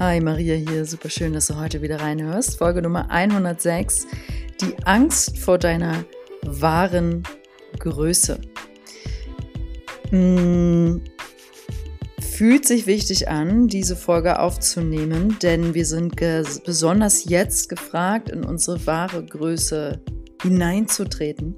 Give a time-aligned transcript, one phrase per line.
[0.00, 0.86] Hi, Maria hier.
[0.86, 2.56] Super schön, dass du heute wieder reinhörst.
[2.56, 4.06] Folge Nummer 106.
[4.62, 6.06] Die Angst vor deiner
[6.40, 7.22] wahren
[7.78, 8.40] Größe.
[10.08, 11.02] Hm,
[12.18, 16.16] fühlt sich wichtig an, diese Folge aufzunehmen, denn wir sind
[16.64, 20.00] besonders jetzt gefragt, in unsere wahre Größe
[20.40, 21.56] hineinzutreten.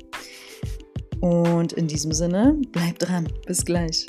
[1.20, 3.28] Und in diesem Sinne, bleib dran.
[3.46, 4.04] Bis gleich.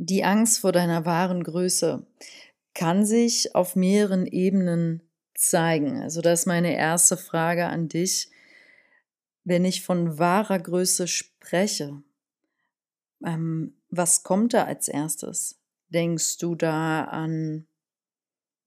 [0.00, 2.06] Die Angst vor deiner wahren Größe
[2.72, 5.02] kann sich auf mehreren Ebenen
[5.34, 6.00] zeigen.
[6.00, 8.30] Also das ist meine erste Frage an dich.
[9.42, 12.00] Wenn ich von wahrer Größe spreche,
[13.24, 15.60] ähm, was kommt da als erstes?
[15.88, 17.66] Denkst du da an,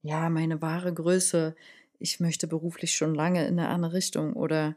[0.01, 1.55] ja, meine wahre Größe,
[1.97, 4.75] ich möchte beruflich schon lange in eine andere Richtung oder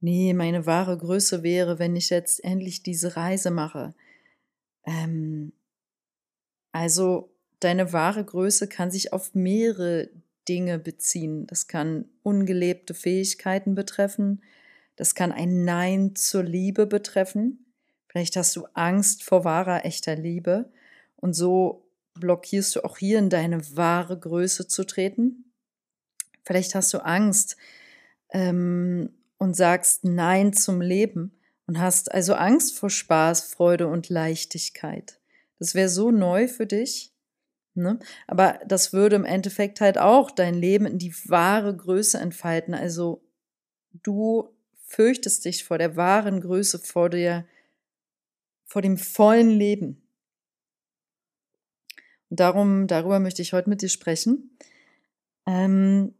[0.00, 3.94] nee, meine wahre Größe wäre, wenn ich jetzt endlich diese Reise mache.
[4.84, 5.54] Ähm,
[6.72, 10.08] also deine wahre Größe kann sich auf mehrere
[10.48, 11.46] Dinge beziehen.
[11.46, 14.42] Das kann ungelebte Fähigkeiten betreffen.
[14.96, 17.66] Das kann ein Nein zur Liebe betreffen.
[18.08, 20.70] Vielleicht hast du Angst vor wahrer, echter Liebe.
[21.16, 25.52] Und so blockierst du auch hier in deine wahre Größe zu treten.
[26.44, 27.56] Vielleicht hast du Angst
[28.30, 35.21] ähm, und sagst Nein zum Leben und hast also Angst vor Spaß, Freude und Leichtigkeit.
[35.62, 37.12] Das wäre so neu für dich.
[37.74, 38.00] Ne?
[38.26, 42.74] Aber das würde im Endeffekt halt auch dein Leben in die wahre Größe entfalten.
[42.74, 43.22] Also
[43.92, 44.48] du
[44.88, 47.46] fürchtest dich vor der wahren Größe, vor der,
[48.64, 50.02] vor dem vollen Leben.
[52.28, 54.58] Und darum, darüber möchte ich heute mit dir sprechen.
[55.46, 56.12] Ähm,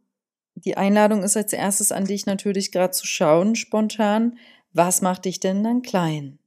[0.55, 4.37] die Einladung ist als erstes an dich natürlich gerade zu schauen, spontan,
[4.71, 6.39] was macht dich denn dann klein?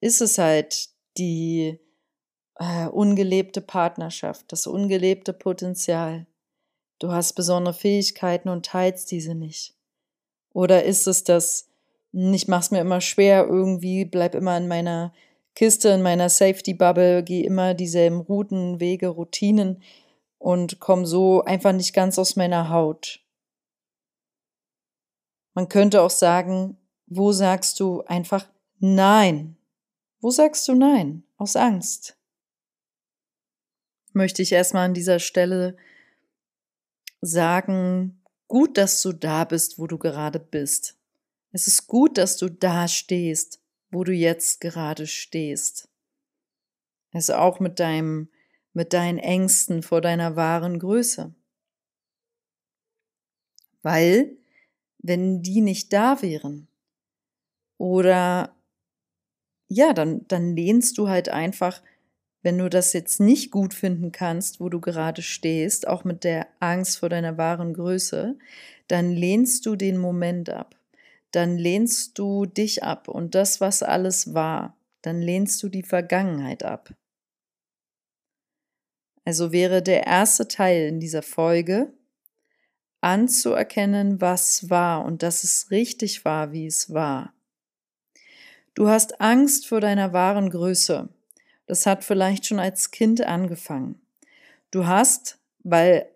[0.00, 1.78] Ist es halt die
[2.56, 6.26] äh, ungelebte Partnerschaft, das ungelebte Potenzial.
[6.98, 9.74] Du hast besondere Fähigkeiten und teilst diese nicht.
[10.52, 11.68] Oder ist es das,
[12.12, 15.12] ich mach's mir immer schwer, irgendwie bleib immer in meiner
[15.54, 19.82] Kiste, in meiner Safety Bubble, gehe immer dieselben Routen, Wege, Routinen
[20.38, 23.20] und komme so einfach nicht ganz aus meiner Haut.
[25.54, 28.46] Man könnte auch sagen, wo sagst du einfach
[28.78, 29.55] Nein?
[30.20, 31.24] Wo sagst du Nein?
[31.36, 32.16] Aus Angst?
[34.12, 35.76] Möchte ich erstmal an dieser Stelle
[37.20, 40.98] sagen, gut, dass du da bist, wo du gerade bist.
[41.52, 43.60] Es ist gut, dass du da stehst,
[43.90, 45.88] wo du jetzt gerade stehst.
[47.12, 48.28] Also auch mit deinem,
[48.72, 51.34] mit deinen Ängsten vor deiner wahren Größe.
[53.82, 54.36] Weil,
[54.98, 56.68] wenn die nicht da wären
[57.78, 58.55] oder
[59.68, 61.82] ja, dann, dann lehnst du halt einfach,
[62.42, 66.46] wenn du das jetzt nicht gut finden kannst, wo du gerade stehst, auch mit der
[66.60, 68.36] Angst vor deiner wahren Größe,
[68.88, 70.76] dann lehnst du den Moment ab.
[71.32, 74.76] Dann lehnst du dich ab und das, was alles war.
[75.02, 76.94] Dann lehnst du die Vergangenheit ab.
[79.24, 81.92] Also wäre der erste Teil in dieser Folge,
[83.00, 87.35] anzuerkennen, was war und dass es richtig war, wie es war.
[88.76, 91.08] Du hast Angst vor deiner wahren Größe.
[91.64, 93.98] Das hat vielleicht schon als Kind angefangen.
[94.70, 96.10] Du hast, weil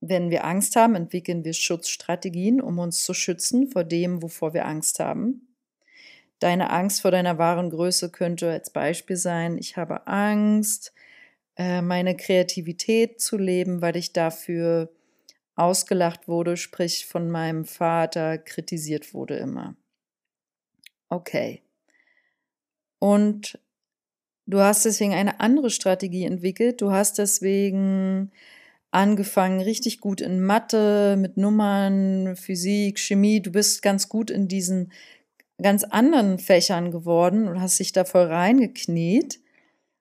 [0.00, 4.64] wenn wir Angst haben, entwickeln wir Schutzstrategien, um uns zu schützen vor dem, wovor wir
[4.64, 5.54] Angst haben.
[6.38, 10.94] Deine Angst vor deiner wahren Größe könnte als Beispiel sein, ich habe Angst,
[11.56, 14.90] äh, meine Kreativität zu leben, weil ich dafür
[15.54, 19.76] ausgelacht wurde, sprich von meinem Vater kritisiert wurde immer.
[21.10, 21.62] Okay.
[23.00, 23.58] Und
[24.46, 26.80] du hast deswegen eine andere Strategie entwickelt.
[26.80, 28.30] Du hast deswegen
[28.92, 33.40] angefangen, richtig gut in Mathe, mit Nummern, Physik, Chemie.
[33.40, 34.92] Du bist ganz gut in diesen
[35.60, 39.40] ganz anderen Fächern geworden und hast dich da voll reingekniet,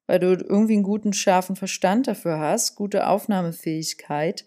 [0.07, 4.45] weil du irgendwie einen guten, scharfen Verstand dafür hast, gute Aufnahmefähigkeit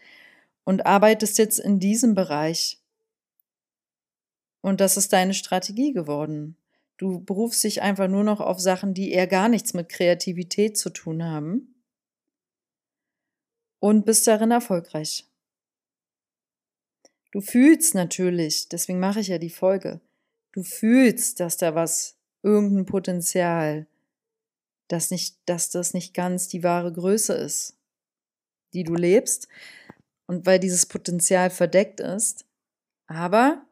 [0.65, 2.79] und arbeitest jetzt in diesem Bereich.
[4.61, 6.56] Und das ist deine Strategie geworden.
[7.03, 10.89] Du berufst dich einfach nur noch auf Sachen, die eher gar nichts mit Kreativität zu
[10.89, 11.83] tun haben.
[13.81, 15.29] Und bist darin erfolgreich.
[17.33, 20.01] Du fühlst natürlich, deswegen mache ich ja die Folge,
[20.53, 22.15] du fühlst, dass da was,
[22.45, 23.89] irgendein Potenzial,
[24.87, 27.77] dass nicht, dass das nicht ganz die wahre Größe ist,
[28.75, 29.49] die du lebst.
[30.27, 32.47] Und weil dieses Potenzial verdeckt ist,
[33.09, 33.67] aber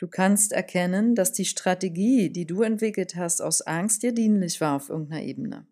[0.00, 4.76] Du kannst erkennen, dass die Strategie, die du entwickelt hast, aus Angst dir dienlich war
[4.76, 5.66] auf irgendeiner Ebene.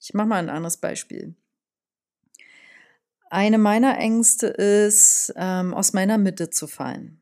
[0.00, 1.36] Ich mache mal ein anderes Beispiel.
[3.30, 7.20] Eine meiner Ängste ist, ähm, aus meiner Mitte zu fallen.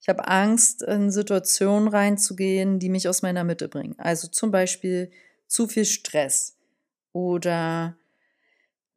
[0.00, 3.96] Ich habe Angst, in Situationen reinzugehen, die mich aus meiner Mitte bringen.
[3.98, 5.10] Also zum Beispiel
[5.48, 6.56] zu viel Stress
[7.12, 7.96] oder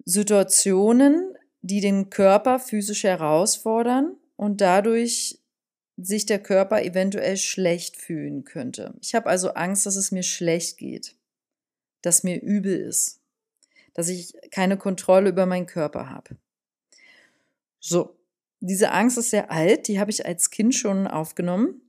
[0.06, 5.39] Situationen, die den Körper physisch herausfordern und dadurch
[6.02, 8.94] sich der Körper eventuell schlecht fühlen könnte.
[9.02, 11.16] Ich habe also Angst, dass es mir schlecht geht,
[12.02, 13.22] dass mir übel ist,
[13.94, 16.38] dass ich keine Kontrolle über meinen Körper habe.
[17.80, 18.18] So,
[18.60, 21.82] diese Angst ist sehr alt, die habe ich als Kind schon aufgenommen.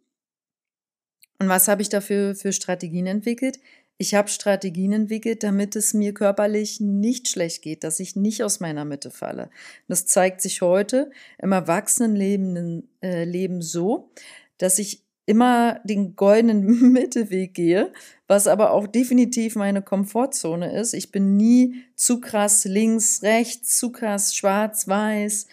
[1.39, 3.59] Und was habe ich dafür für Strategien entwickelt?
[4.02, 8.58] Ich habe Strategien entwickelt, damit es mir körperlich nicht schlecht geht, dass ich nicht aus
[8.58, 9.50] meiner Mitte falle.
[9.88, 14.11] Das zeigt sich heute im Erwachsenenleben äh, Leben so,
[14.56, 17.93] dass ich immer den goldenen Mittelweg gehe,
[18.26, 20.94] was aber auch definitiv meine Komfortzone ist.
[20.94, 25.46] Ich bin nie zu krass links, rechts, zu krass schwarz, weiß,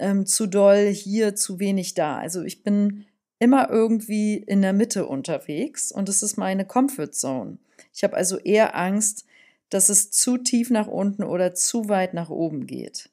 [0.00, 2.18] ähm, zu doll hier, zu wenig da.
[2.18, 3.06] Also ich bin
[3.38, 7.58] immer irgendwie in der Mitte unterwegs und es ist meine Comfort Zone.
[7.96, 9.24] Ich habe also eher Angst,
[9.70, 13.08] dass es zu tief nach unten oder zu weit nach oben geht.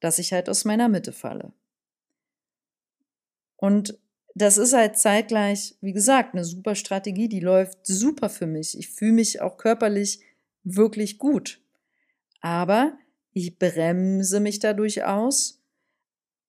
[0.00, 1.54] Dass ich halt aus meiner Mitte falle.
[3.56, 3.98] Und
[4.34, 8.78] das ist halt zeitgleich, wie gesagt, eine super Strategie, die läuft super für mich.
[8.78, 10.20] Ich fühle mich auch körperlich
[10.64, 11.62] wirklich gut.
[12.40, 12.98] Aber
[13.32, 15.62] ich bremse mich dadurch aus.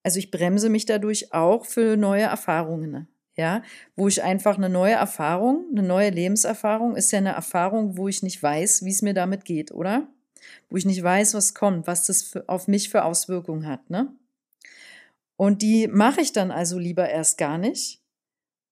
[0.03, 3.63] Also ich bremse mich dadurch auch für neue Erfahrungen ja,
[3.95, 8.23] wo ich einfach eine neue Erfahrung, eine neue Lebenserfahrung ist ja eine Erfahrung, wo ich
[8.23, 10.07] nicht weiß, wie es mir damit geht, oder?
[10.69, 14.13] Wo ich nicht weiß, was kommt, was das für, auf mich für Auswirkungen hat, ne?
[15.37, 18.01] Und die mache ich dann also lieber erst gar nicht.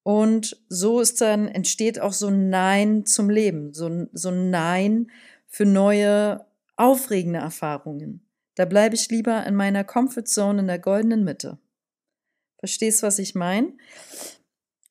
[0.03, 5.11] Und so ist dann, entsteht auch so ein Nein zum Leben, so, so ein Nein
[5.47, 6.45] für neue,
[6.75, 8.25] aufregende Erfahrungen.
[8.55, 11.57] Da bleibe ich lieber in meiner Comfortzone in der goldenen Mitte.
[12.59, 13.73] Verstehst, was ich meine?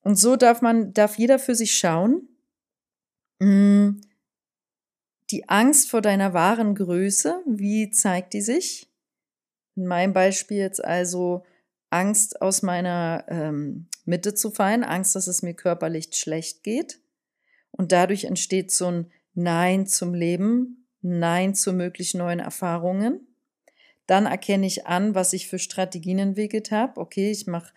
[0.02, 2.28] Und so darf man, darf jeder für sich schauen.
[3.38, 4.00] Mm,
[5.30, 8.88] die Angst vor deiner wahren Größe, wie zeigt die sich?
[9.76, 11.44] In meinem Beispiel jetzt also
[11.88, 17.00] Angst aus meiner ähm, Mitte zu fallen, Angst, dass es mir körperlich schlecht geht.
[17.70, 23.26] Und dadurch entsteht so ein Nein zum Leben, Nein zu möglichen neuen Erfahrungen.
[24.06, 27.00] Dann erkenne ich an, was ich für Strategien entwickelt habe.
[27.00, 27.72] Okay, ich mache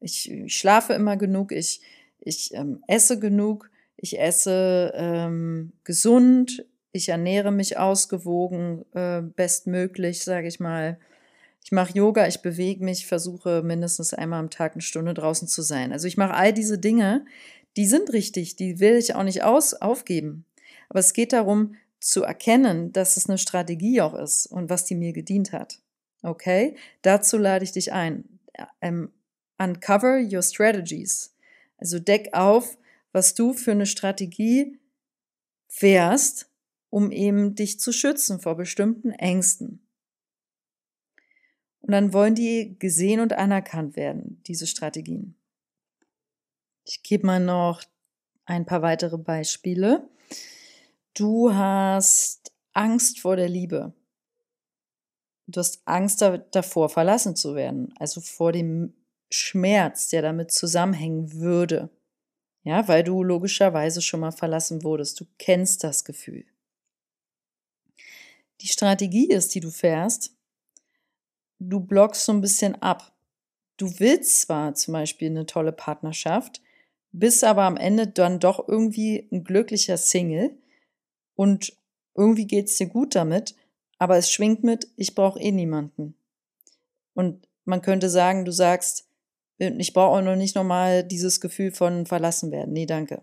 [0.00, 1.80] ich, ich schlafe immer genug, ich,
[2.20, 10.48] ich ähm, esse genug, ich esse ähm, gesund, ich ernähre mich ausgewogen, äh, bestmöglich, sage
[10.48, 10.98] ich mal.
[11.62, 15.62] Ich mache Yoga, ich bewege mich, versuche mindestens einmal am Tag eine Stunde draußen zu
[15.62, 15.92] sein.
[15.92, 17.24] Also ich mache all diese Dinge,
[17.76, 20.46] die sind richtig, die will ich auch nicht aus, aufgeben.
[20.88, 24.94] Aber es geht darum, zu erkennen, dass es eine Strategie auch ist und was die
[24.94, 25.78] mir gedient hat.
[26.22, 26.76] Okay?
[27.02, 28.24] Dazu lade ich dich ein.
[28.80, 29.10] Ähm,
[29.60, 31.34] Uncover your strategies.
[31.76, 32.78] Also deck auf,
[33.12, 34.78] was du für eine Strategie
[35.68, 36.50] fährst,
[36.88, 39.80] um eben dich zu schützen vor bestimmten Ängsten.
[41.82, 45.34] Und dann wollen die gesehen und anerkannt werden, diese Strategien.
[46.84, 47.82] Ich gebe mal noch
[48.44, 50.08] ein paar weitere Beispiele.
[51.14, 53.92] Du hast Angst vor der Liebe.
[55.46, 58.94] Du hast Angst davor, verlassen zu werden, also vor dem
[59.30, 61.90] Schmerz, der damit zusammenhängen würde.
[62.62, 65.18] Ja, weil du logischerweise schon mal verlassen wurdest.
[65.20, 66.44] Du kennst das Gefühl.
[68.60, 70.34] Die Strategie ist, die du fährst,
[71.58, 73.12] du blockst so ein bisschen ab.
[73.78, 76.60] Du willst zwar zum Beispiel eine tolle Partnerschaft,
[77.12, 80.58] bist aber am Ende dann doch irgendwie ein glücklicher Single
[81.34, 81.74] und
[82.14, 83.54] irgendwie geht's dir gut damit,
[83.98, 86.14] aber es schwingt mit, ich brauche eh niemanden.
[87.14, 89.09] Und man könnte sagen, du sagst,
[89.60, 92.72] ich brauche auch noch nicht nochmal dieses Gefühl von verlassen werden.
[92.72, 93.22] Nee, danke.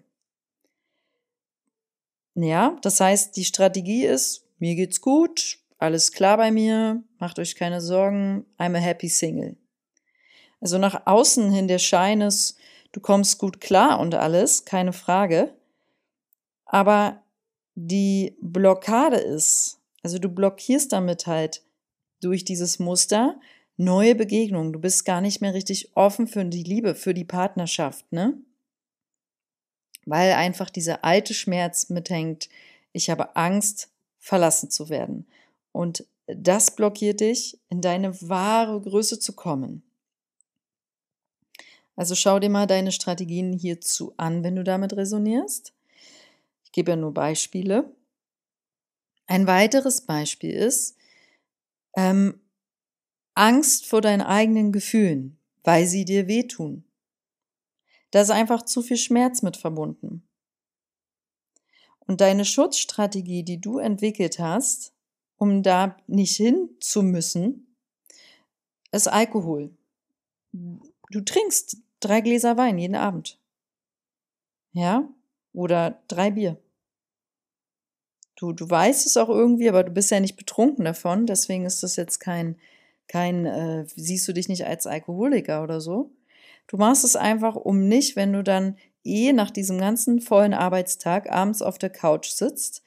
[2.35, 7.55] Ja, das heißt, die Strategie ist, mir geht's gut, alles klar bei mir, macht euch
[7.55, 9.57] keine Sorgen, I'm a happy single.
[10.61, 12.57] Also nach außen hin der Schein ist,
[12.91, 15.53] du kommst gut klar und alles, keine Frage.
[16.65, 17.23] Aber
[17.73, 21.63] die Blockade ist, also du blockierst damit halt
[22.21, 23.39] durch dieses Muster,
[23.77, 24.73] neue Begegnungen.
[24.73, 28.37] Du bist gar nicht mehr richtig offen für die Liebe, für die Partnerschaft, ne?
[30.05, 32.49] Weil einfach dieser alte Schmerz mithängt.
[32.91, 35.27] Ich habe Angst, verlassen zu werden.
[35.71, 39.83] Und das blockiert dich, in deine wahre Größe zu kommen.
[41.95, 45.73] Also schau dir mal deine Strategien hierzu an, wenn du damit resonierst.
[46.63, 47.91] Ich gebe ja nur Beispiele.
[49.25, 50.95] Ein weiteres Beispiel ist
[51.95, 52.39] ähm,
[53.37, 56.83] Angst vor deinen eigenen Gefühlen, weil sie dir wehtun.
[58.11, 60.27] Da ist einfach zu viel Schmerz mit verbunden.
[61.99, 64.93] Und deine Schutzstrategie, die du entwickelt hast,
[65.37, 67.75] um da nicht hin zu müssen,
[68.91, 69.69] ist Alkohol.
[70.51, 73.39] Du trinkst drei Gläser Wein jeden Abend.
[74.71, 75.07] Ja?
[75.53, 76.57] Oder drei Bier.
[78.35, 81.83] Du, du weißt es auch irgendwie, aber du bist ja nicht betrunken davon, deswegen ist
[81.83, 82.55] das jetzt kein,
[83.07, 86.11] kein, äh, siehst du dich nicht als Alkoholiker oder so.
[86.67, 91.31] Du machst es einfach, um nicht, wenn du dann eh nach diesem ganzen vollen Arbeitstag
[91.31, 92.83] abends auf der Couch sitzt,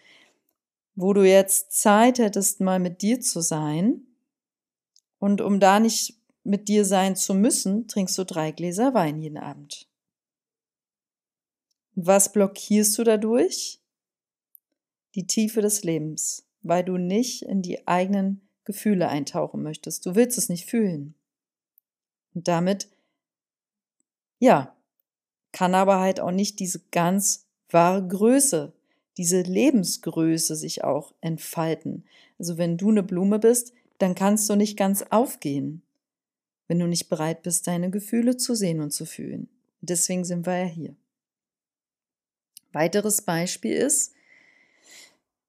[0.95, 4.07] wo du jetzt Zeit hättest, mal mit dir zu sein,
[5.21, 9.37] und um da nicht mit dir sein zu müssen, trinkst du drei Gläser Wein jeden
[9.37, 9.87] Abend.
[11.95, 13.81] Was blockierst du dadurch?
[15.15, 20.07] Die Tiefe des Lebens, weil du nicht in die eigenen Gefühle eintauchen möchtest.
[20.07, 21.15] Du willst es nicht fühlen.
[22.35, 22.89] Und damit,
[24.39, 24.75] ja,
[25.53, 28.73] kann aber halt auch nicht diese ganz wahre Größe,
[29.17, 32.05] diese Lebensgröße sich auch entfalten.
[32.39, 35.83] Also wenn du eine Blume bist, dann kannst du nicht ganz aufgehen
[36.71, 39.49] wenn du nicht bereit bist, deine Gefühle zu sehen und zu fühlen.
[39.81, 40.95] Deswegen sind wir ja hier.
[42.71, 44.13] Weiteres Beispiel ist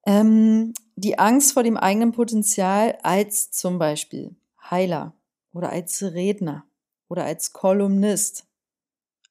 [0.05, 4.35] ähm, die Angst vor dem eigenen Potenzial als zum Beispiel
[4.69, 5.13] Heiler
[5.53, 6.65] oder als Redner
[7.07, 8.45] oder als Kolumnist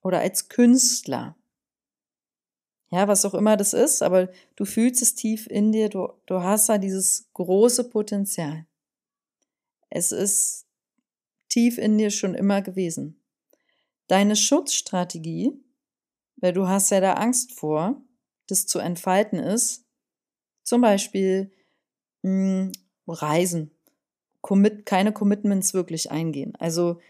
[0.03, 1.37] oder als Künstler.
[2.91, 6.43] Ja, was auch immer das ist, aber du fühlst es tief in dir, du, du
[6.43, 8.67] hast da dieses große Potenzial.
[9.91, 10.67] Es ist
[11.49, 13.23] tief in dir schon immer gewesen.
[14.09, 15.53] Deine Schutzstrategie,
[16.37, 18.03] weil du hast ja da Angst vor,
[18.49, 19.85] das zu entfalten ist,
[20.71, 21.51] zum Beispiel
[22.23, 22.73] mh, hm,
[23.09, 23.73] Reisen,
[24.41, 26.55] Commit, keine Commitments wirklich eingehen.
[26.61, 27.01] Also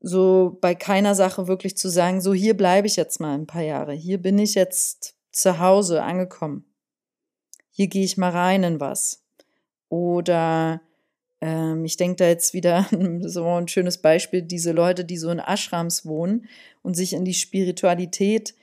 [0.00, 3.62] so bei keiner Sache wirklich zu sagen, so hier bleibe ich jetzt mal ein paar
[3.62, 6.64] Jahre, hier bin ich jetzt zu Hause angekommen,
[7.70, 9.22] hier gehe ich mal rein in was.
[9.90, 10.80] Oder
[11.42, 12.86] ähm, ich denke da jetzt wieder
[13.20, 16.48] so ein schönes Beispiel, diese Leute, die so in Ashrams wohnen
[16.80, 18.54] und sich in die Spiritualität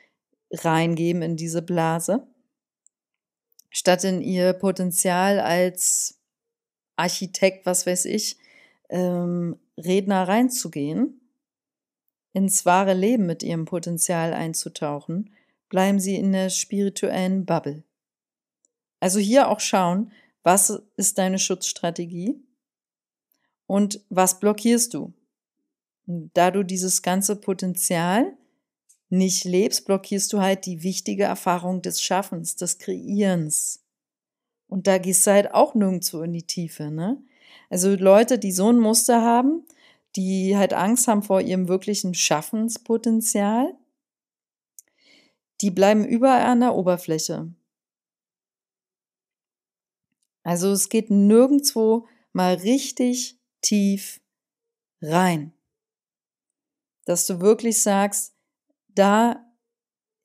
[0.51, 2.27] reingeben, in diese Blase,
[3.73, 6.21] statt in ihr Potenzial als
[6.95, 8.37] Architekt, was weiß ich,
[8.89, 11.19] ähm, Redner reinzugehen,
[12.33, 15.33] ins wahre Leben mit ihrem Potenzial einzutauchen,
[15.69, 17.83] bleiben sie in der spirituellen Bubble.
[18.99, 20.11] Also hier auch schauen,
[20.43, 22.39] was ist deine Schutzstrategie?
[23.65, 25.13] Und was blockierst du?
[26.05, 28.37] Da du dieses ganze Potenzial
[29.13, 33.83] nicht lebst, blockierst du halt die wichtige Erfahrung des Schaffens, des Kreierens.
[34.67, 37.23] Und da gehst du halt auch nirgendwo in die Tiefe, ne?
[37.69, 39.67] Also Leute, die so ein Muster haben,
[40.15, 43.77] die halt Angst haben vor ihrem wirklichen Schaffenspotenzial,
[45.61, 47.53] die bleiben überall an der Oberfläche.
[50.43, 54.21] Also es geht nirgendwo mal richtig tief
[55.01, 55.53] rein.
[57.05, 58.32] Dass du wirklich sagst,
[58.95, 59.45] da,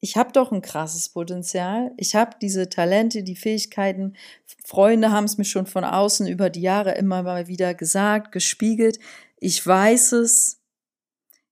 [0.01, 4.15] ich habe doch ein krasses Potenzial, ich habe diese Talente, die Fähigkeiten,
[4.65, 8.99] Freunde haben es mir schon von außen über die Jahre immer mal wieder gesagt, gespiegelt,
[9.39, 10.61] ich weiß es,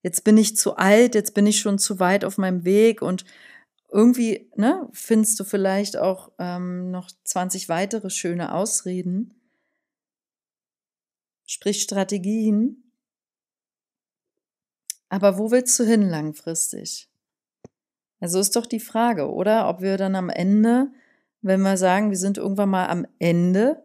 [0.03, 3.25] jetzt bin ich zu alt, jetzt bin ich schon zu weit auf meinem Weg und
[3.89, 9.41] irgendwie ne, findest du vielleicht auch ähm, noch 20 weitere schöne Ausreden,
[11.45, 12.86] sprich Strategien.
[15.09, 17.09] Aber wo willst du hin langfristig?
[18.19, 19.69] Also ist doch die Frage, oder?
[19.69, 20.91] Ob wir dann am Ende,
[21.41, 23.83] wenn wir sagen, wir sind irgendwann mal am Ende,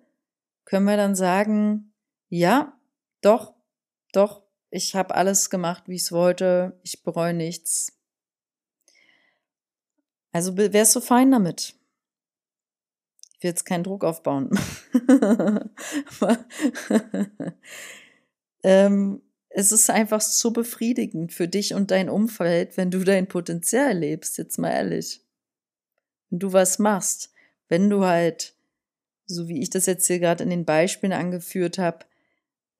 [0.65, 1.93] können wir dann sagen,
[2.29, 2.79] ja,
[3.21, 3.55] doch,
[4.13, 7.99] doch, ich habe alles gemacht, wie ich es wollte, ich bereue nichts.
[10.33, 11.77] Also wärst du fein damit?
[13.43, 14.51] will jetzt keinen Druck aufbauen.
[18.63, 19.23] ähm,
[19.55, 24.39] es ist einfach so befriedigend für dich und dein Umfeld, wenn du dein Potenzial lebst,
[24.39, 25.21] jetzt mal ehrlich.
[26.31, 27.33] Wenn du was machst,
[27.69, 28.55] wenn du halt,
[29.27, 32.07] so wie ich das jetzt hier gerade in den Beispielen angeführt habe,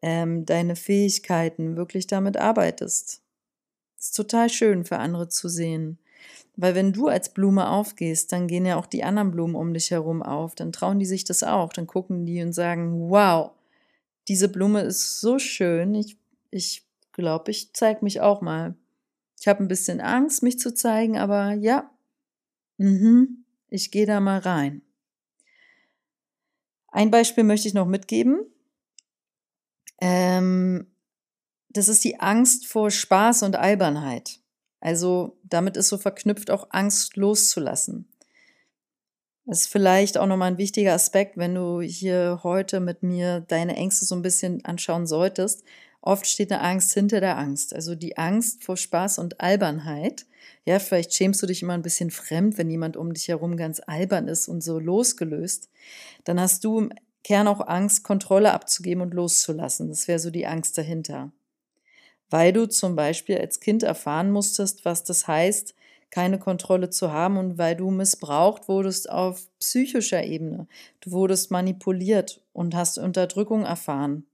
[0.01, 3.23] ähm, deine Fähigkeiten wirklich damit arbeitest.
[3.97, 5.99] Das ist total schön für andere zu sehen.
[6.57, 9.91] Weil wenn du als Blume aufgehst, dann gehen ja auch die anderen Blumen um dich
[9.91, 10.55] herum auf.
[10.55, 11.73] Dann trauen die sich das auch.
[11.73, 13.53] Dann gucken die und sagen, wow,
[14.29, 15.95] diese Blume ist so schön.
[15.95, 16.19] Ich,
[16.53, 18.77] ich glaube, ich zeig mich auch mal.
[19.41, 21.91] Ich habe ein bisschen Angst, mich zu zeigen, aber ja,
[22.77, 24.83] mhm, ich gehe da mal rein.
[26.89, 28.45] Ein Beispiel möchte ich noch mitgeben.
[30.01, 30.87] Ähm,
[31.71, 34.41] das ist die Angst vor Spaß und Albernheit.
[34.81, 38.09] Also damit ist so verknüpft auch Angst loszulassen.
[39.45, 43.75] Das ist vielleicht auch nochmal ein wichtiger Aspekt, wenn du hier heute mit mir deine
[43.75, 45.65] Ängste so ein bisschen anschauen solltest.
[46.03, 47.75] Oft steht eine Angst hinter der Angst.
[47.75, 50.27] Also die Angst vor Spaß und Albernheit.
[50.65, 53.81] Ja, vielleicht schämst du dich immer ein bisschen fremd, wenn jemand um dich herum ganz
[53.87, 55.71] albern ist und so losgelöst.
[56.25, 56.93] Dann hast du im
[57.23, 59.89] Kern auch Angst, Kontrolle abzugeben und loszulassen.
[59.89, 61.31] Das wäre so die Angst dahinter.
[62.31, 65.75] Weil du zum Beispiel als Kind erfahren musstest, was das heißt,
[66.11, 70.67] keine Kontrolle zu haben und weil du missbraucht wurdest auf psychischer Ebene.
[71.01, 74.27] Du wurdest manipuliert und hast Unterdrückung erfahren.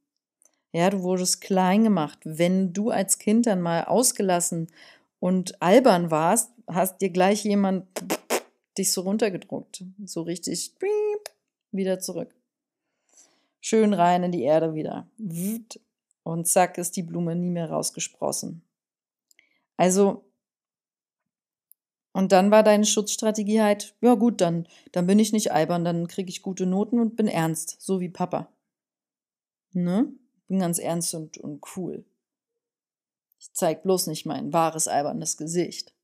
[0.72, 2.18] Ja, du wurdest klein gemacht.
[2.24, 4.68] Wenn du als Kind dann mal ausgelassen
[5.18, 7.86] und albern warst, hast dir gleich jemand
[8.76, 9.84] dich so runtergedruckt.
[10.04, 10.72] So richtig
[11.72, 12.34] wieder zurück.
[13.60, 15.08] Schön rein in die Erde wieder.
[16.22, 18.62] Und zack ist die Blume nie mehr rausgesprossen.
[19.76, 20.24] Also
[22.12, 26.08] und dann war deine Schutzstrategie halt, ja gut, dann, dann bin ich nicht albern, dann
[26.08, 28.48] kriege ich gute Noten und bin ernst, so wie Papa.
[29.72, 30.12] Ne?
[30.48, 32.04] Bin ganz ernst und, und cool.
[33.38, 35.94] Ich zeig bloß nicht mein wahres albernes Gesicht.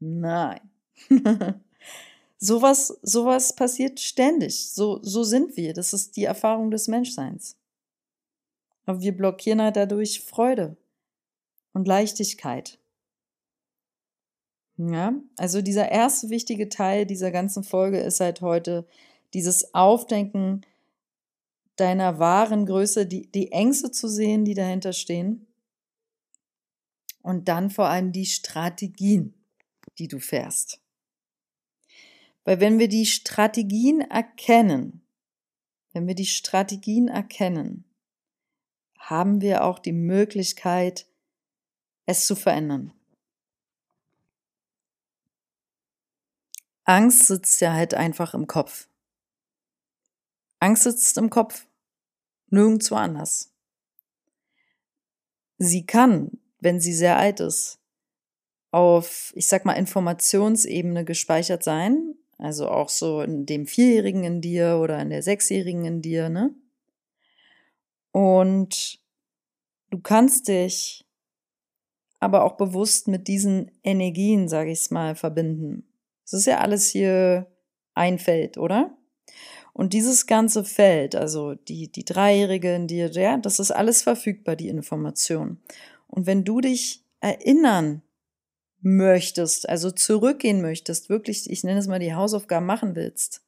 [0.00, 0.60] Nein.
[2.38, 4.72] sowas, sowas passiert ständig.
[4.72, 5.74] So, so sind wir.
[5.74, 7.56] Das ist die Erfahrung des Menschseins.
[8.84, 10.76] Aber wir blockieren halt dadurch Freude
[11.72, 12.78] und Leichtigkeit.
[14.76, 18.86] Ja, also dieser erste wichtige Teil dieser ganzen Folge ist halt heute
[19.34, 20.62] dieses Aufdenken
[21.76, 25.46] deiner wahren Größe, die, die Ängste zu sehen, die dahinter stehen.
[27.22, 29.34] Und dann vor allem die Strategien,
[29.98, 30.80] die du fährst.
[32.44, 35.02] Weil wenn wir die Strategien erkennen,
[35.92, 37.84] wenn wir die Strategien erkennen,
[38.98, 41.06] haben wir auch die Möglichkeit,
[42.06, 42.92] es zu verändern.
[46.84, 48.88] Angst sitzt ja halt einfach im Kopf.
[50.62, 51.66] Angst sitzt im Kopf,
[52.48, 53.52] nirgendwo anders.
[55.58, 57.80] Sie kann, wenn sie sehr alt ist,
[58.70, 64.78] auf, ich sag mal, Informationsebene gespeichert sein, also auch so in dem Vierjährigen in dir
[64.80, 66.54] oder in der Sechsjährigen in dir, ne?
[68.12, 69.00] Und
[69.90, 71.04] du kannst dich
[72.20, 75.88] aber auch bewusst mit diesen Energien, sage ich es mal, verbinden.
[76.24, 77.50] Das ist ja alles hier
[77.94, 78.96] ein Feld, oder?
[79.72, 84.54] Und dieses ganze Feld, also die, die Dreijährige in dir, ja, das ist alles verfügbar,
[84.54, 85.58] die Information.
[86.08, 88.02] Und wenn du dich erinnern
[88.80, 93.42] möchtest, also zurückgehen möchtest, wirklich, ich nenne es mal die Hausaufgaben machen willst,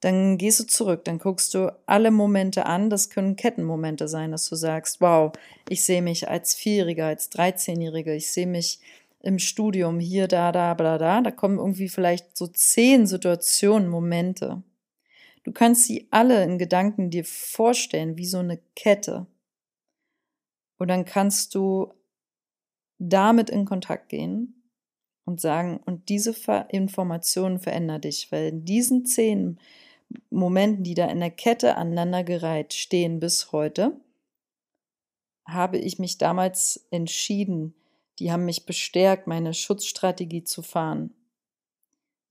[0.00, 2.88] dann gehst du zurück, dann guckst du alle Momente an.
[2.88, 5.32] Das können Kettenmomente sein, dass du sagst, wow,
[5.68, 8.80] ich sehe mich als Vierjähriger, als Dreizehnjährige, ich sehe mich
[9.20, 14.62] im Studium, hier, da, da, bla, da, da kommen irgendwie vielleicht so zehn Situationen, Momente.
[15.48, 19.26] Du kannst sie alle in Gedanken dir vorstellen, wie so eine Kette.
[20.76, 21.94] Und dann kannst du
[22.98, 24.70] damit in Kontakt gehen
[25.24, 26.36] und sagen, und diese
[26.68, 29.58] Informationen verändern dich, weil in diesen zehn
[30.28, 33.98] Momenten, die da in der Kette aneinandergereiht stehen bis heute,
[35.46, 37.74] habe ich mich damals entschieden,
[38.18, 41.14] die haben mich bestärkt, meine Schutzstrategie zu fahren.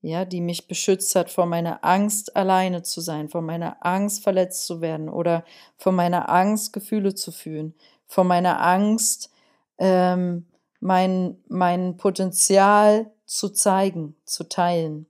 [0.00, 4.66] Ja, die mich beschützt hat vor meiner Angst, alleine zu sein, vor meiner Angst, verletzt
[4.66, 5.44] zu werden oder
[5.76, 7.74] vor meiner Angst, Gefühle zu fühlen,
[8.06, 9.32] vor meiner Angst,
[9.78, 10.46] ähm,
[10.80, 15.06] mein, mein Potenzial zu zeigen, zu teilen.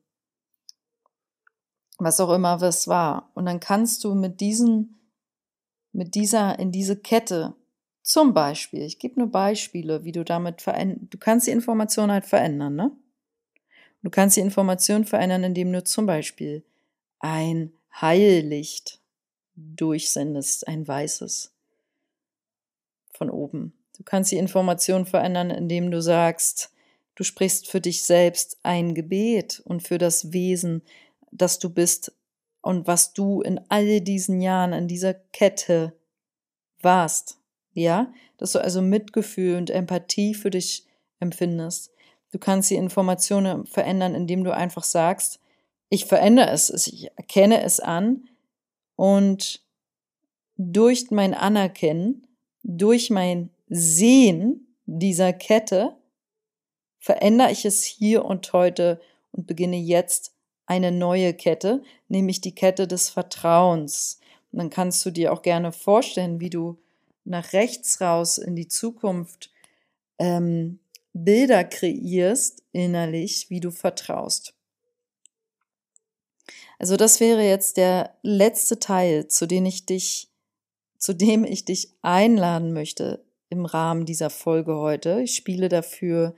[1.98, 3.30] Was auch immer was war.
[3.34, 5.12] Und dann kannst du mit diesen,
[5.92, 7.54] mit dieser, in diese Kette
[8.02, 12.24] zum Beispiel, ich gebe nur Beispiele, wie du damit verändern, du kannst die Information halt
[12.24, 12.90] verändern, ne?
[14.02, 16.62] Du kannst die Information verändern, indem du zum Beispiel
[17.18, 19.00] ein Heillicht
[19.56, 21.52] durchsendest, ein weißes
[23.12, 23.72] von oben.
[23.96, 26.72] Du kannst die Information verändern, indem du sagst,
[27.16, 30.82] du sprichst für dich selbst ein Gebet und für das Wesen,
[31.32, 32.12] das du bist
[32.60, 35.92] und was du in all diesen Jahren in dieser Kette
[36.80, 37.38] warst
[37.78, 40.86] ja, dass du also Mitgefühl und Empathie für dich
[41.20, 41.92] empfindest.
[42.30, 45.40] Du kannst die Informationen verändern, indem du einfach sagst,
[45.88, 48.28] ich verändere es, ich erkenne es an
[48.96, 49.62] und
[50.56, 52.26] durch mein Anerkennen,
[52.62, 55.96] durch mein Sehen dieser Kette
[56.98, 60.34] verändere ich es hier und heute und beginne jetzt
[60.66, 64.20] eine neue Kette, nämlich die Kette des Vertrauens.
[64.52, 66.78] Und dann kannst du dir auch gerne vorstellen, wie du
[67.24, 69.50] nach rechts raus in die Zukunft
[70.18, 70.80] ähm,
[71.24, 74.54] Bilder kreierst innerlich, wie du vertraust.
[76.78, 80.28] Also das wäre jetzt der letzte Teil, zu dem ich dich,
[80.96, 85.20] zu dem ich dich einladen möchte im Rahmen dieser Folge heute.
[85.22, 86.34] Ich spiele dafür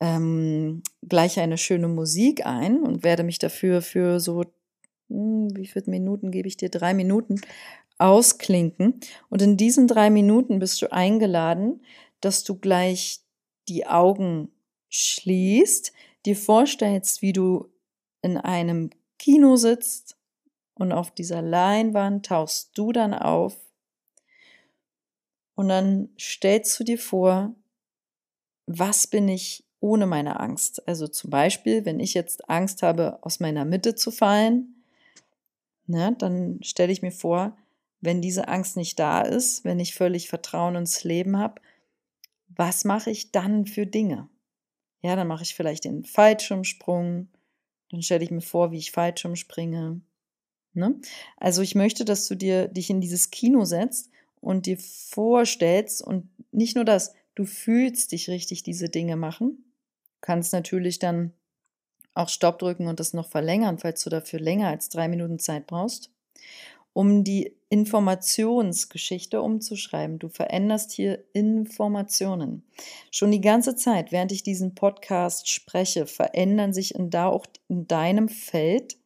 [0.00, 4.44] ähm, gleich eine schöne Musik ein und werde mich dafür für so,
[5.08, 6.70] hm, wie viele Minuten gebe ich dir?
[6.70, 7.40] Drei Minuten
[7.98, 8.98] ausklinken.
[9.28, 11.82] Und in diesen drei Minuten bist du eingeladen,
[12.20, 13.20] dass du gleich
[13.68, 14.50] die Augen
[14.88, 15.92] schließt,
[16.26, 17.68] dir vorstellst, wie du
[18.22, 20.16] in einem Kino sitzt
[20.74, 23.56] und auf dieser Leinwand tauchst du dann auf
[25.54, 27.54] und dann stellst du dir vor,
[28.66, 30.86] was bin ich ohne meine Angst?
[30.88, 34.82] Also zum Beispiel, wenn ich jetzt Angst habe, aus meiner Mitte zu fallen,
[35.86, 37.58] ne, dann stelle ich mir vor,
[38.00, 41.60] wenn diese Angst nicht da ist, wenn ich völlig Vertrauen ins Leben habe,
[42.56, 44.28] was mache ich dann für Dinge?
[45.02, 47.28] Ja, dann mache ich vielleicht den Fallschirmsprung,
[47.90, 50.00] dann stelle ich mir vor, wie ich Fallschirm springe.
[50.74, 51.00] Ne?
[51.36, 54.10] Also ich möchte, dass du dir dich in dieses Kino setzt
[54.40, 59.64] und dir vorstellst und nicht nur das, du fühlst dich richtig diese Dinge machen.
[60.14, 61.32] Du kannst natürlich dann
[62.14, 65.66] auch Stopp drücken und das noch verlängern, falls du dafür länger als drei Minuten Zeit
[65.66, 66.10] brauchst
[66.92, 70.18] um die Informationsgeschichte umzuschreiben.
[70.18, 72.64] Du veränderst hier Informationen.
[73.12, 77.86] Schon die ganze Zeit, während ich diesen Podcast spreche, verändern sich in da auch in
[77.86, 78.96] deinem Feld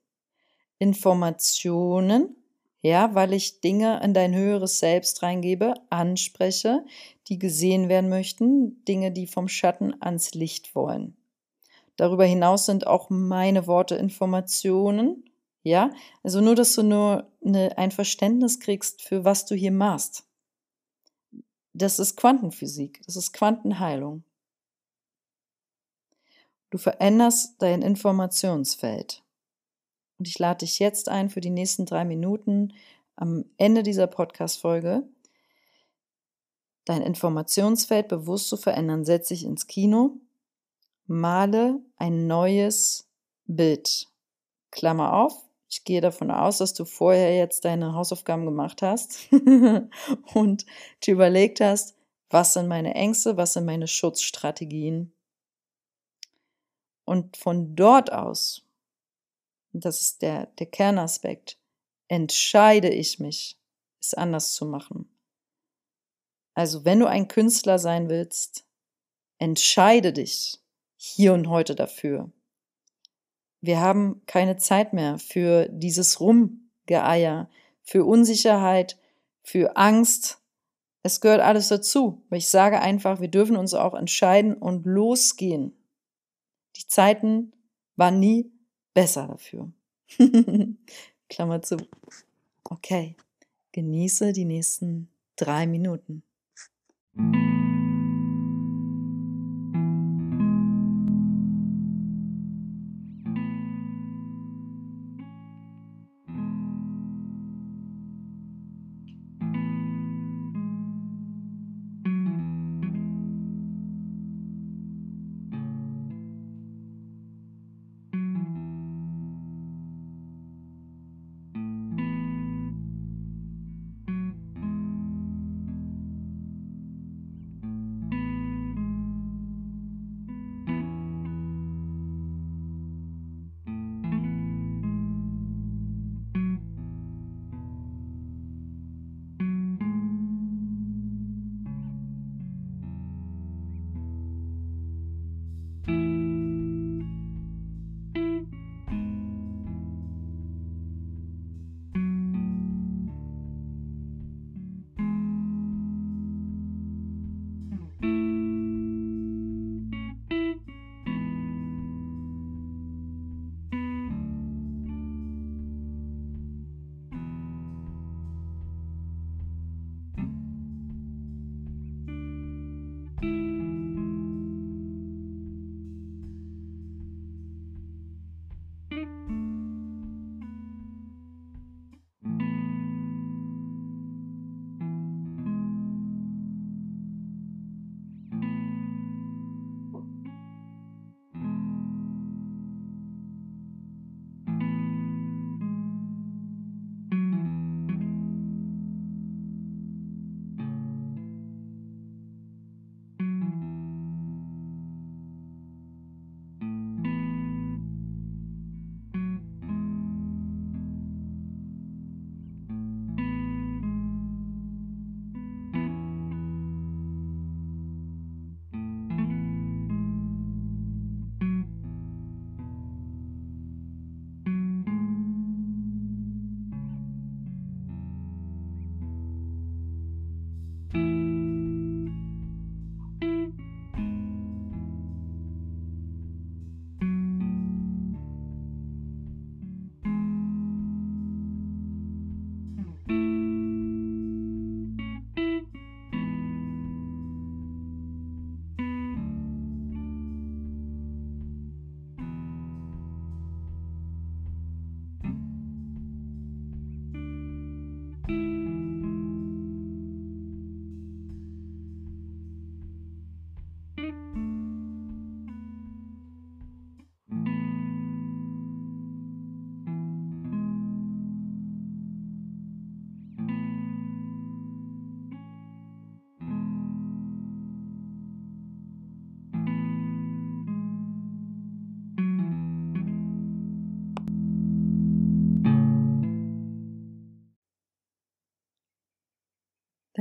[0.79, 2.37] Informationen,
[2.81, 6.85] ja, weil ich Dinge in dein höheres Selbst reingebe, anspreche,
[7.29, 11.16] die gesehen werden möchten, Dinge, die vom Schatten ans Licht wollen.
[11.97, 15.25] Darüber hinaus sind auch meine Worte Informationen
[15.64, 15.90] ja,
[16.22, 20.24] also nur, dass du nur eine, ein Verständnis kriegst, für was du hier machst.
[21.72, 24.22] Das ist Quantenphysik, das ist Quantenheilung.
[26.70, 29.22] Du veränderst dein Informationsfeld.
[30.18, 32.74] Und ich lade dich jetzt ein für die nächsten drei Minuten
[33.16, 35.09] am Ende dieser Podcast-Folge,
[36.85, 39.05] dein Informationsfeld bewusst zu verändern.
[39.05, 40.18] Setz dich ins Kino,
[41.07, 43.09] male ein neues
[43.46, 44.09] Bild.
[44.70, 49.29] Klammer auf, ich gehe davon aus, dass du vorher jetzt deine Hausaufgaben gemacht hast
[50.35, 50.67] und
[51.03, 51.97] dir überlegt hast,
[52.31, 55.13] was sind meine Ängste, was sind meine Schutzstrategien.
[57.05, 58.65] Und von dort aus,
[59.73, 61.59] das ist der, der Kernaspekt,
[62.07, 63.59] entscheide ich mich,
[64.01, 65.09] es anders zu machen.
[66.55, 68.65] Also wenn du ein Künstler sein willst,
[69.39, 70.61] entscheide dich
[70.97, 72.31] hier und heute dafür.
[73.64, 77.48] Wir haben keine Zeit mehr für dieses Rumgeeier,
[77.81, 78.98] für Unsicherheit,
[79.42, 80.38] für Angst.
[81.03, 82.22] Es gehört alles dazu.
[82.31, 85.72] Ich sage einfach, wir dürfen uns auch entscheiden und losgehen.
[86.77, 87.55] Die Zeiten
[87.96, 88.53] waren nie
[88.92, 89.72] besser dafür.
[91.31, 91.79] Klammer zu.
[92.64, 93.16] Okay,
[93.72, 96.22] genieße die nächsten drei Minuten.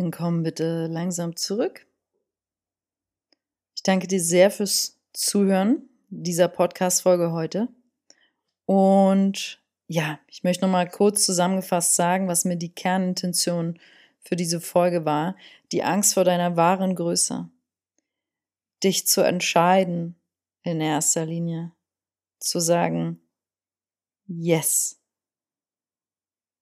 [0.04, 1.88] Dann komm bitte langsam zurück.
[3.74, 7.70] Ich danke dir sehr fürs Zuhören dieser Podcast-Folge heute.
[8.66, 13.80] Und ja, ich möchte nochmal kurz zusammengefasst sagen, was mir die Kernintention
[14.20, 15.38] für diese Folge war.
[15.72, 17.50] Die Angst vor deiner wahren Größe.
[18.84, 20.18] Dich zu entscheiden
[20.64, 21.72] in erster Linie.
[22.40, 23.22] Zu sagen,
[24.28, 25.00] yes.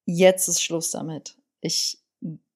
[0.06, 1.39] Jetzt ist Schluss damit.
[1.62, 2.00] Ich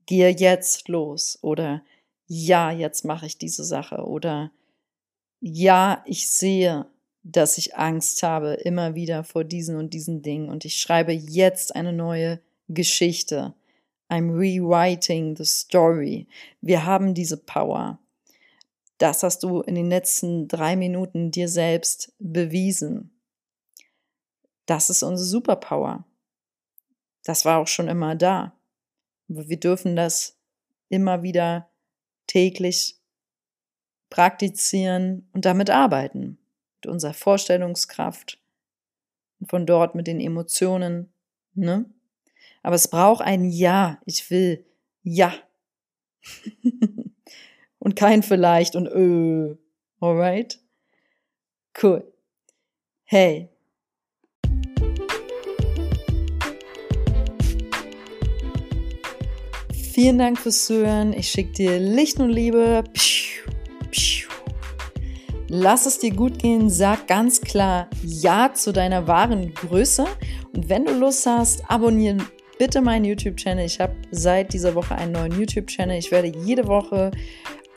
[0.06, 1.40] gehe jetzt los.
[1.42, 1.84] Oder
[2.28, 4.06] ja, jetzt mache ich diese Sache.
[4.06, 4.52] Oder
[5.40, 6.88] ja, ich sehe,
[7.24, 11.76] dass ich Angst habe immer wieder vor diesen und diesen Dingen und ich schreibe jetzt
[11.76, 13.56] eine neue Geschichte.
[14.10, 16.28] I'm rewriting the story.
[16.62, 18.00] Wir haben diese Power.
[19.00, 23.12] Das hast du in den letzten drei Minuten dir selbst bewiesen.
[24.68, 26.06] Das ist unsere Superpower.
[27.24, 28.54] Das war auch schon immer da.
[29.28, 30.38] Wir dürfen das
[30.90, 31.70] immer wieder
[32.28, 33.00] täglich
[34.10, 36.38] praktizieren und damit arbeiten
[36.78, 38.40] mit unserer Vorstellungskraft
[39.40, 41.12] und von dort mit den Emotionen.
[41.54, 41.86] Ne?
[42.62, 44.00] Aber es braucht ein Ja.
[44.06, 44.66] Ich will
[45.04, 45.34] Ja.
[47.80, 49.56] und kein vielleicht und öh.
[50.00, 50.60] Alright?
[51.82, 52.12] Cool.
[53.04, 53.55] Hey.
[59.96, 61.14] Vielen Dank fürs Zuhören.
[61.14, 62.84] Ich schicke dir Licht und Liebe.
[62.92, 64.30] Pschuh.
[65.48, 70.06] Lass es dir gut gehen, sag ganz klar Ja zu deiner wahren Größe.
[70.54, 72.18] Und wenn du Lust hast, abonniere
[72.60, 73.66] bitte meinen YouTube-Channel.
[73.66, 75.98] Ich habe seit dieser Woche einen neuen YouTube-Channel.
[75.98, 77.12] Ich werde jede Woche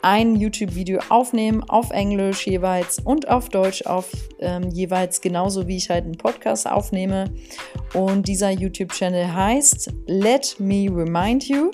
[0.01, 5.89] ein YouTube-Video aufnehmen, auf Englisch jeweils und auf Deutsch auf ähm, jeweils, genauso wie ich
[5.89, 7.31] halt einen Podcast aufnehme.
[7.93, 11.71] Und dieser YouTube-Channel heißt Let Me Remind You.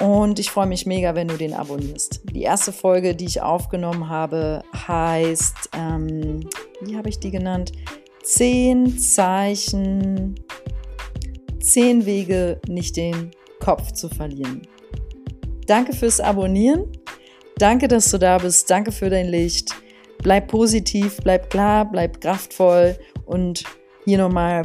[0.00, 2.22] Und ich freue mich mega, wenn du den abonnierst.
[2.32, 6.40] Die erste Folge, die ich aufgenommen habe, heißt, ähm,
[6.80, 7.72] wie habe ich die genannt?
[8.22, 10.34] Zehn Zeichen,
[11.60, 14.62] zehn Wege, nicht den Kopf zu verlieren.
[15.66, 16.86] Danke fürs Abonnieren.
[17.58, 18.68] Danke, dass du da bist.
[18.70, 19.74] Danke für dein Licht.
[20.22, 23.64] Bleib positiv, bleib klar, bleib kraftvoll und
[24.04, 24.64] hier nochmal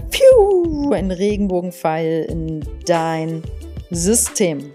[0.92, 3.44] ein Regenbogenpfeil in dein
[3.92, 4.72] System.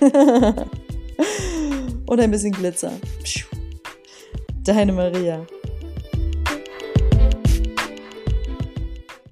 [2.06, 2.92] Und ein bisschen Glitzer.
[4.64, 5.46] Deine Maria.